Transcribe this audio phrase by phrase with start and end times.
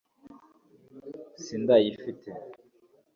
[1.43, 2.31] sindayifite